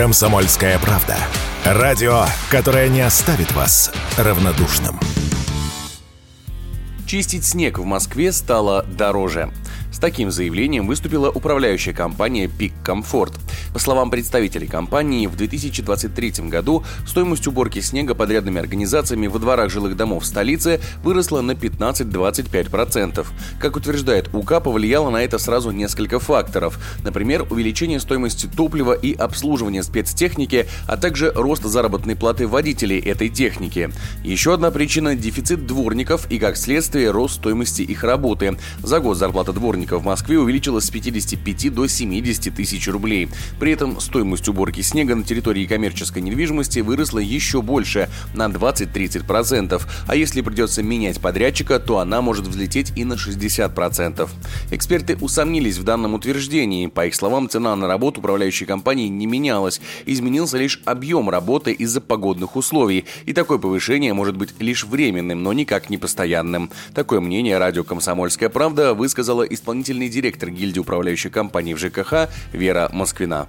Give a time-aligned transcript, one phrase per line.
[0.00, 1.18] Комсомольская правда.
[1.62, 4.98] Радио, которое не оставит вас равнодушным.
[7.06, 9.52] Чистить снег в Москве стало дороже.
[9.92, 13.32] С таким заявлением выступила управляющая компания «Пик Комфорт».
[13.72, 19.96] По словам представителей компании, в 2023 году стоимость уборки снега подрядными организациями во дворах жилых
[19.96, 23.26] домов в столице выросла на 15-25%.
[23.60, 26.78] Как утверждает УК, повлияло на это сразу несколько факторов.
[27.02, 33.90] Например, увеличение стоимости топлива и обслуживания спецтехники, а также рост заработной платы водителей этой техники.
[34.22, 38.56] Еще одна причина– дефицит дворников и, как следствие, рост стоимости их работы.
[38.82, 43.28] За год зарплата дворников дворника в Москве увеличилась с 55 до 70 тысяч рублей.
[43.58, 49.80] При этом стоимость уборки снега на территории коммерческой недвижимости выросла еще больше, на 20-30%.
[50.06, 54.28] А если придется менять подрядчика, то она может взлететь и на 60%.
[54.70, 56.86] Эксперты усомнились в данном утверждении.
[56.86, 59.80] По их словам, цена на работу управляющей компании не менялась.
[60.04, 63.06] Изменился лишь объем работы из-за погодных условий.
[63.24, 66.70] И такое повышение может быть лишь временным, но никак не постоянным.
[66.94, 72.90] Такое мнение радио «Комсомольская правда» высказала исполнительная исполнительный директор гильдии управляющей компании в ЖКХ Вера
[72.92, 73.48] Москвина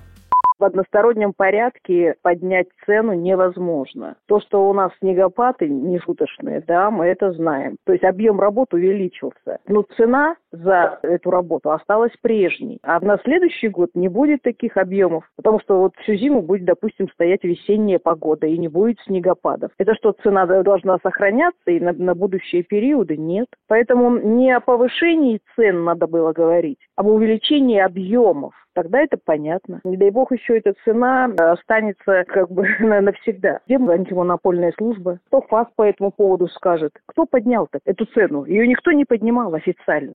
[0.62, 4.16] в одностороннем порядке поднять цену невозможно.
[4.28, 7.78] То, что у нас снегопады нешуточные, да, мы это знаем.
[7.86, 9.59] То есть объем работы увеличился.
[9.67, 12.80] Но цена за эту работу осталась прежней.
[12.84, 17.09] А на следующий год не будет таких объемов, потому что вот всю зиму будет, допустим,
[17.09, 19.72] стоять весенняя погода и не будет снегопадов.
[19.78, 23.17] Это что, цена должна сохраняться и на, на будущие периоды?
[23.17, 23.48] Нет.
[23.67, 29.81] Поэтому не о повышении цен надо было говорить, а об увеличении объемов тогда это понятно.
[29.83, 33.59] Не дай бог еще эта цена останется как бы навсегда.
[33.66, 35.19] Где антимонопольная служба?
[35.27, 36.92] Кто ФАС по этому поводу скажет?
[37.05, 38.45] Кто поднял-то эту цену?
[38.45, 40.14] Ее никто не поднимал официально.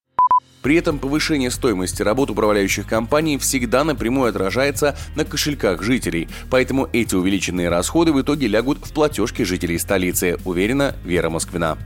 [0.63, 7.15] При этом повышение стоимости работ управляющих компаний всегда напрямую отражается на кошельках жителей, поэтому эти
[7.15, 11.79] увеличенные расходы в итоге лягут в платежки жителей столицы, уверена Вера Москвина.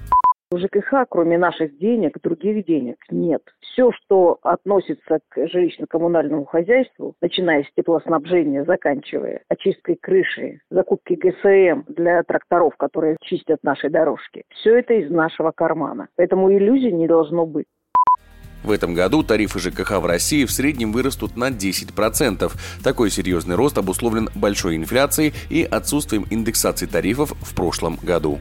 [0.52, 3.40] У ЖКХ, кроме наших денег, других денег нет.
[3.60, 12.24] Все, что относится к жилищно-коммунальному хозяйству, начиная с теплоснабжения, заканчивая очисткой крыши, закупки ГСМ для
[12.24, 16.08] тракторов, которые чистят наши дорожки, все это из нашего кармана.
[16.16, 17.66] Поэтому иллюзий не должно быть.
[18.64, 22.50] В этом году тарифы ЖКХ в России в среднем вырастут на 10%.
[22.82, 28.40] Такой серьезный рост обусловлен большой инфляцией и отсутствием индексации тарифов в прошлом году.